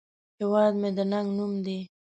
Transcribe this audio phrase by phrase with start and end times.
[0.39, 1.77] هیواد مې د ننگ نوم دی